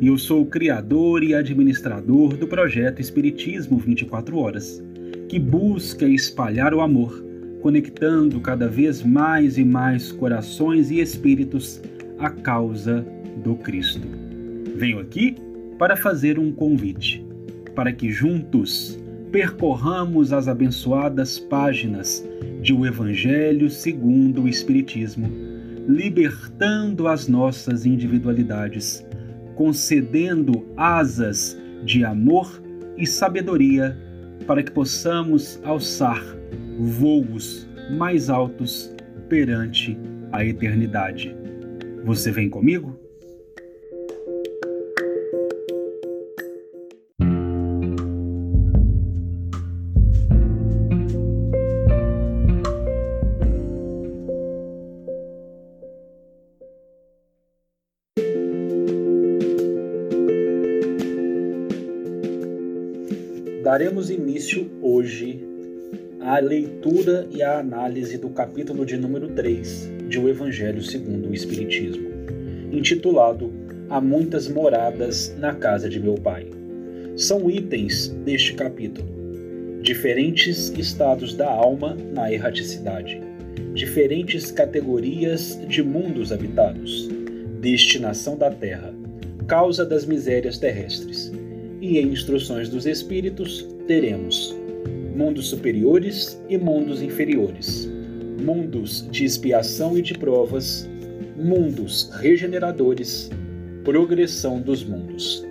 [0.00, 4.82] e eu sou o criador e administrador do projeto Espiritismo 24 Horas,
[5.28, 7.24] que busca espalhar o amor,
[7.62, 11.80] conectando cada vez mais e mais corações e espíritos
[12.18, 13.04] à causa
[13.42, 14.06] do Cristo.
[14.76, 15.36] Venho aqui
[15.78, 17.24] para fazer um convite,
[17.74, 18.98] para que juntos
[19.30, 22.26] percorramos as abençoadas páginas
[22.60, 25.30] de O Evangelho segundo o Espiritismo,
[25.88, 29.05] libertando as nossas individualidades
[29.56, 32.62] concedendo asas de amor
[32.96, 33.96] e sabedoria
[34.46, 36.22] para que possamos alçar
[36.78, 38.94] voos mais altos
[39.28, 39.98] perante
[40.30, 41.34] a eternidade.
[42.04, 42.95] Você vem comigo?
[63.66, 65.44] Daremos início hoje
[66.20, 71.34] à leitura e à análise do capítulo de número 3 de O Evangelho segundo o
[71.34, 72.08] Espiritismo,
[72.70, 73.52] intitulado
[73.90, 76.46] Há muitas moradas na casa de meu Pai.
[77.16, 79.08] São itens deste capítulo:
[79.82, 83.20] diferentes estados da alma na erraticidade,
[83.74, 87.08] diferentes categorias de mundos habitados,
[87.60, 88.94] destinação da terra,
[89.48, 91.32] causa das misérias terrestres
[91.80, 94.56] e em Instruções dos Espíritos teremos
[95.14, 97.88] mundos superiores e mundos inferiores,
[98.42, 100.88] mundos de expiação e de provas,
[101.36, 103.30] mundos regeneradores,
[103.82, 105.44] progressão dos mundos.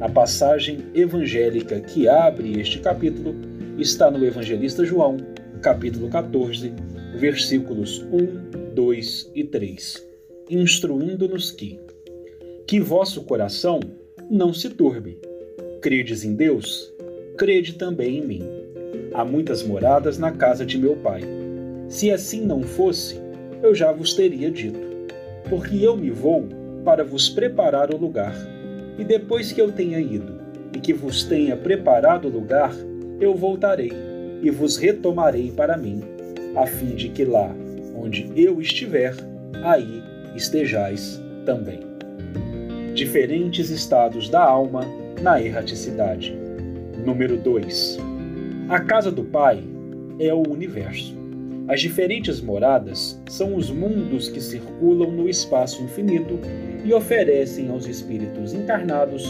[0.00, 3.34] A passagem evangélica que abre este capítulo
[3.78, 5.16] está no Evangelista João,
[5.60, 6.72] capítulo 14,
[7.16, 10.06] versículos 1, 2 e 3,
[10.48, 11.78] instruindo-nos que
[12.66, 13.80] que vosso coração
[14.30, 15.18] não se turbe
[15.80, 16.92] Credes em Deus?
[17.38, 18.42] Crede também em mim.
[19.14, 21.22] Há muitas moradas na casa de meu pai.
[21.88, 23.18] Se assim não fosse,
[23.62, 24.78] eu já vos teria dito.
[25.48, 26.46] Porque eu me vou
[26.84, 28.34] para vos preparar o lugar.
[28.98, 30.38] E depois que eu tenha ido
[30.76, 32.74] e que vos tenha preparado o lugar,
[33.18, 33.92] eu voltarei
[34.42, 36.02] e vos retomarei para mim,
[36.56, 37.54] a fim de que lá
[37.96, 39.14] onde eu estiver,
[39.64, 40.02] aí
[40.36, 41.80] estejais também.
[42.94, 46.34] Diferentes estados da alma na erraticidade.
[47.04, 47.98] Número 2.
[48.68, 49.62] A casa do Pai
[50.18, 51.14] é o universo.
[51.68, 56.38] As diferentes moradas são os mundos que circulam no espaço infinito
[56.84, 59.26] e oferecem aos espíritos encarnados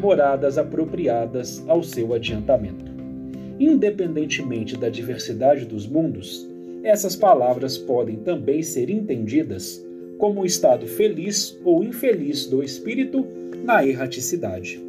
[0.00, 2.90] moradas apropriadas ao seu adiantamento.
[3.58, 6.48] Independentemente da diversidade dos mundos,
[6.82, 9.84] essas palavras podem também ser entendidas
[10.18, 13.26] como o estado feliz ou infeliz do espírito
[13.64, 14.80] na erraticidade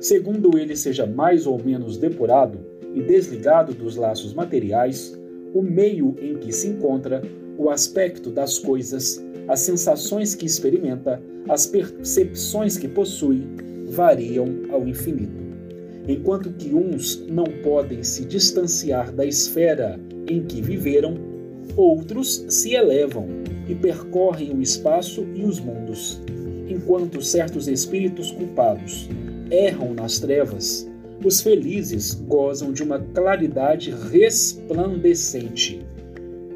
[0.00, 2.58] segundo ele seja mais ou menos depurado
[2.94, 5.18] e desligado dos laços materiais,
[5.52, 7.22] o meio em que se encontra,
[7.58, 13.46] o aspecto das coisas, as sensações que experimenta, as percepções que possui,
[13.86, 15.46] variam ao infinito.
[16.08, 19.98] Enquanto que uns não podem se distanciar da esfera
[20.28, 21.16] em que viveram,
[21.76, 23.26] outros se elevam
[23.68, 26.20] e percorrem o espaço e os mundos,
[26.68, 29.08] enquanto certos espíritos culpados
[29.50, 30.88] erram nas trevas,
[31.24, 35.84] os felizes gozam de uma claridade resplandecente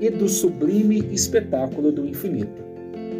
[0.01, 2.63] e do sublime espetáculo do infinito.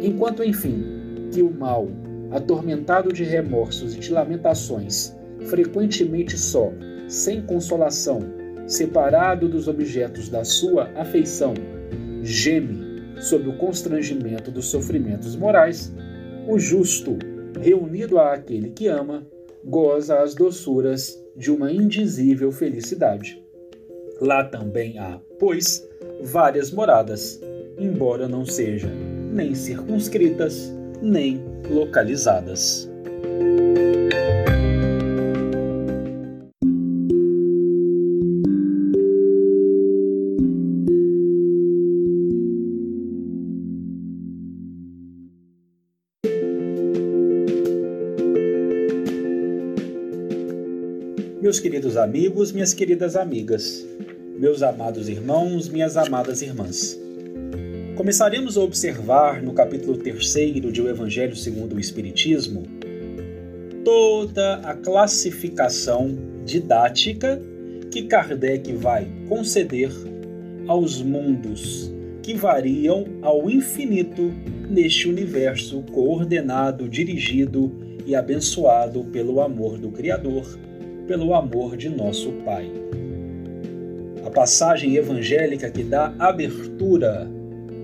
[0.01, 0.83] Enquanto, enfim,
[1.31, 1.87] que o mal,
[2.31, 5.15] atormentado de remorsos e de lamentações,
[5.45, 6.71] frequentemente só,
[7.07, 8.21] sem consolação,
[8.67, 11.53] separado dos objetos da sua afeição,
[12.23, 15.93] geme sob o constrangimento dos sofrimentos morais,
[16.47, 17.17] o justo,
[17.59, 19.27] reunido àquele que ama,
[19.63, 23.41] goza as doçuras de uma indizível felicidade.
[24.19, 25.87] Lá também há, pois,
[26.21, 27.39] várias moradas,
[27.77, 28.91] embora não sejam
[29.31, 30.71] nem circunscritas
[31.01, 32.90] nem localizadas.
[51.61, 53.85] Queridos amigos, minhas queridas amigas,
[54.35, 56.99] meus amados irmãos, minhas amadas irmãs.
[57.95, 60.33] Começaremos a observar no capítulo 3
[60.73, 62.63] de O Evangelho segundo o Espiritismo
[63.83, 67.41] toda a classificação didática
[67.91, 69.91] que Kardec vai conceder
[70.67, 71.91] aos mundos
[72.23, 74.31] que variam ao infinito
[74.69, 77.71] neste universo coordenado, dirigido
[78.05, 80.45] e abençoado pelo amor do Criador,
[81.07, 82.69] pelo amor de nosso Pai.
[84.25, 87.29] A passagem evangélica que dá abertura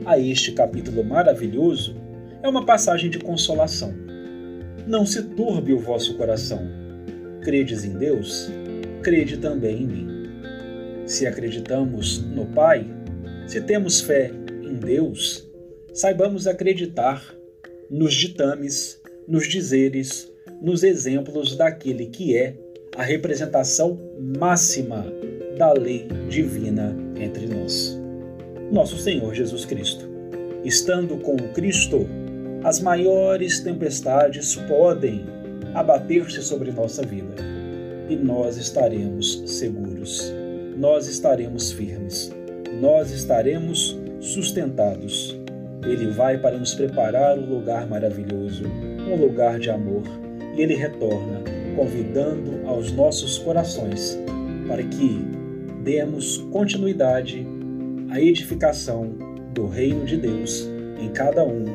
[0.05, 1.95] a este capítulo maravilhoso
[2.41, 3.93] é uma passagem de consolação.
[4.85, 6.61] Não se turbe o vosso coração.
[7.41, 8.49] Credes em Deus?
[9.01, 10.07] Crede também em mim.
[11.05, 12.85] Se acreditamos no Pai,
[13.47, 14.31] se temos fé
[14.61, 15.47] em Deus,
[15.93, 17.23] saibamos acreditar
[17.89, 20.31] nos ditames, nos dizeres,
[20.61, 22.55] nos exemplos daquele que é
[22.97, 23.97] a representação
[24.37, 25.05] máxima
[25.57, 27.97] da lei divina entre nós.
[28.71, 30.05] Nosso Senhor Jesus Cristo.
[30.65, 32.05] Estando com Cristo,
[32.63, 35.25] as maiores tempestades podem
[35.73, 37.35] abater-se sobre nossa vida
[38.09, 40.33] e nós estaremos seguros,
[40.75, 42.35] nós estaremos firmes
[42.79, 45.37] nós estaremos sustentados.
[45.83, 50.03] Ele vai para nos preparar um lugar maravilhoso, um lugar de amor,
[50.55, 51.41] e ele retorna,
[51.77, 54.17] convidando aos nossos corações
[54.67, 55.21] para que
[55.83, 57.47] demos continuidade
[58.09, 59.15] à edificação
[59.53, 60.67] do reino de Deus
[60.99, 61.65] em cada um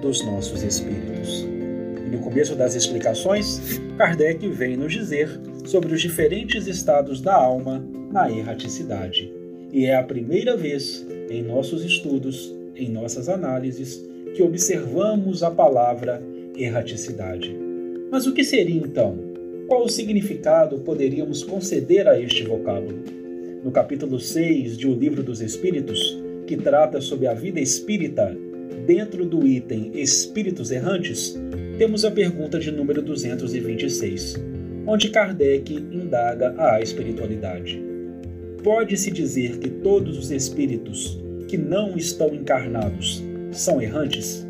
[0.00, 1.42] dos nossos espíritos.
[1.42, 5.28] E no começo das explicações, Kardec vem nos dizer
[5.66, 9.30] sobre os diferentes estados da alma na erraticidade
[9.72, 14.04] e é a primeira vez em nossos estudos, em nossas análises,
[14.34, 16.22] que observamos a palavra
[16.56, 17.54] erraticidade.
[18.10, 19.29] Mas o que seria então?
[19.70, 23.04] Qual o significado poderíamos conceder a este vocábulo?
[23.62, 28.36] No capítulo 6 de O Livro dos Espíritos, que trata sobre a vida espírita,
[28.84, 31.38] dentro do item Espíritos Errantes,
[31.78, 34.34] temos a pergunta de número 226,
[34.88, 37.80] onde Kardec indaga a espiritualidade.
[38.64, 43.22] Pode-se dizer que todos os espíritos que não estão encarnados
[43.52, 44.44] são errantes?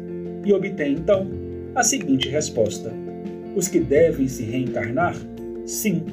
[0.47, 1.31] E obtém então
[1.75, 2.91] a seguinte resposta:
[3.57, 5.17] Os que devem se reencarnar?
[5.67, 6.05] Sim,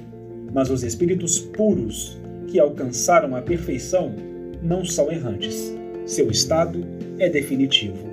[0.54, 4.14] mas os espíritos puros que alcançaram a perfeição
[4.62, 5.76] não são errantes.
[6.06, 6.84] Seu estado
[7.20, 8.08] é definitivo.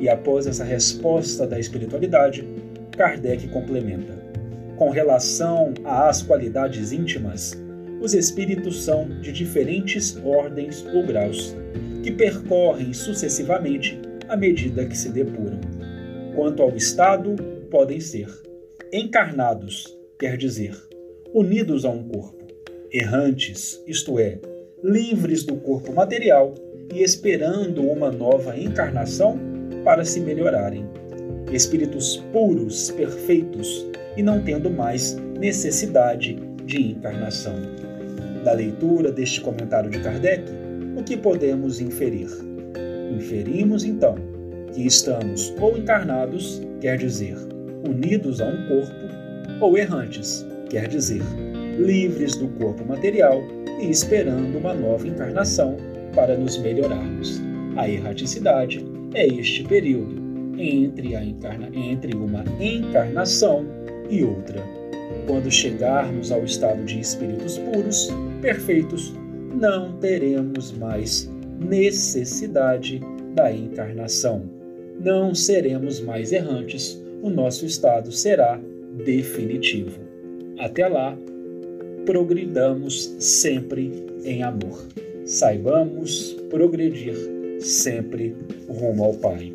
[0.00, 2.48] E após essa resposta da espiritualidade,
[2.96, 4.14] Kardec complementa:
[4.76, 7.52] Com relação às qualidades íntimas,
[8.00, 11.54] os espíritos são de diferentes ordens ou graus,
[12.02, 15.60] que percorrem sucessivamente à medida que se depuram.
[16.34, 17.36] Quanto ao estado,
[17.70, 18.28] podem ser
[18.92, 20.76] encarnados, quer dizer,
[21.32, 22.44] unidos a um corpo,
[22.92, 24.38] errantes, isto é,
[24.84, 26.54] livres do corpo material
[26.92, 29.38] e esperando uma nova encarnação
[29.82, 30.84] para se melhorarem.
[31.50, 36.34] Espíritos puros, perfeitos e não tendo mais necessidade
[36.66, 37.54] de encarnação
[38.44, 40.44] da leitura deste comentário de Kardec,
[40.96, 42.28] o que podemos inferir?
[43.10, 44.16] Inferimos, então,
[44.74, 47.51] que estamos ou encarnados, quer dizer,
[47.88, 49.06] unidos a um corpo,
[49.60, 51.22] ou errantes, quer dizer,
[51.78, 53.42] livres do corpo material
[53.80, 55.76] e esperando uma nova encarnação
[56.14, 57.40] para nos melhorarmos.
[57.76, 58.84] A erraticidade
[59.14, 60.22] é este período
[60.58, 61.68] entre, a encarna...
[61.72, 63.64] entre uma encarnação
[64.10, 64.62] e outra.
[65.26, 68.08] Quando chegarmos ao estado de espíritos puros,
[68.40, 69.14] perfeitos,
[69.58, 73.00] não teremos mais necessidade
[73.34, 74.42] da encarnação.
[75.00, 78.60] Não seremos mais errantes, o nosso estado será
[79.04, 79.98] definitivo.
[80.58, 81.16] Até lá,
[82.04, 83.90] progridamos sempre
[84.24, 84.86] em amor.
[85.24, 87.14] Saibamos progredir
[87.60, 88.36] sempre
[88.68, 89.54] rumo ao Pai.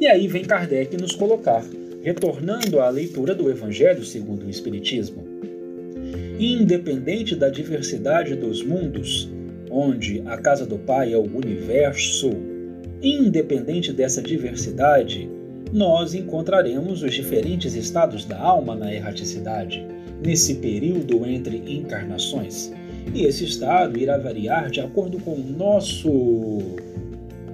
[0.00, 1.62] E aí vem Kardec nos colocar,
[2.00, 5.30] retornando à leitura do Evangelho segundo o Espiritismo
[6.40, 9.30] independente da diversidade dos mundos,
[9.70, 12.30] onde a casa do Pai é o universo,
[13.02, 15.30] independente dessa diversidade,
[15.72, 19.86] nós encontraremos os diferentes estados da alma na erraticidade,
[20.24, 22.72] nesse período entre encarnações.
[23.14, 26.58] E esse estado irá variar de acordo com o nosso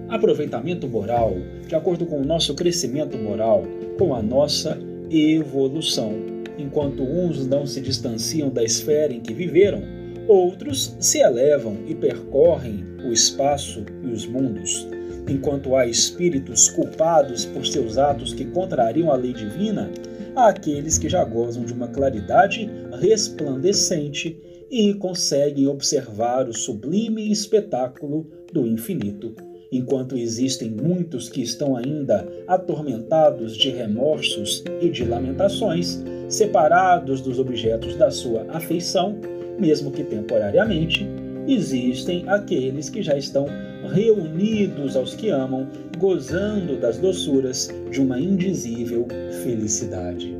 [0.08, 3.64] aproveitamento moral, de acordo com o nosso crescimento moral,
[3.98, 4.78] com a nossa
[5.10, 9.82] evolução enquanto uns não se distanciam da esfera em que viveram,
[10.26, 14.88] outros se elevam e percorrem o espaço e os mundos.
[15.28, 19.90] Enquanto há espíritos culpados por seus atos que contrariam a lei divina,
[20.36, 24.38] àqueles que já gozam de uma claridade resplandecente
[24.70, 29.34] e conseguem observar o sublime espetáculo do infinito,
[29.70, 37.96] enquanto existem muitos que estão ainda atormentados de remorsos e de lamentações, separados dos objetos
[37.96, 39.18] da sua afeição,
[39.58, 41.06] mesmo que temporariamente,
[41.48, 43.46] existem aqueles que já estão
[43.92, 45.66] reunidos aos que amam,
[45.98, 49.06] gozando das doçuras de uma indizível
[49.42, 50.36] felicidade.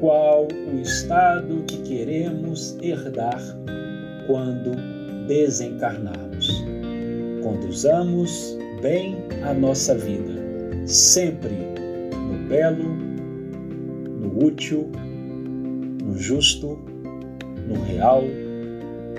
[0.00, 3.40] Qual o estado que queremos herdar
[4.26, 4.72] quando
[5.26, 6.64] desencarnarmos?
[7.42, 10.32] Conduzamos bem a nossa vida,
[10.86, 11.54] sempre
[12.14, 12.96] no belo,
[14.20, 14.90] no útil,
[16.02, 16.78] no justo,
[17.68, 18.24] no real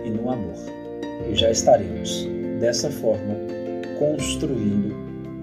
[0.04, 0.80] e no amor.
[1.29, 2.27] E já estaremos,
[2.60, 3.36] dessa forma,
[3.98, 4.96] construindo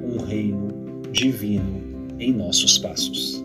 [0.03, 0.69] um reino
[1.13, 1.83] divino
[2.19, 3.45] em nossos passos.